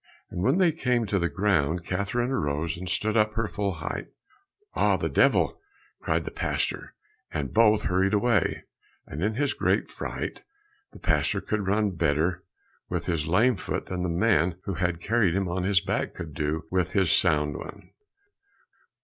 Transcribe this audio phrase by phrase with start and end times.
[0.31, 4.07] And when they came to the ground, Catherine arose and stood up her full height.
[4.73, 5.61] "Ah, the devil!"
[5.99, 6.95] cried the pastor,
[7.29, 8.63] and both hurried away,
[9.05, 10.43] and in his great fright
[10.91, 12.43] the pastor could run better
[12.89, 16.33] with his lame foot than the man who had carried him on his back could
[16.33, 17.91] do with his sound one.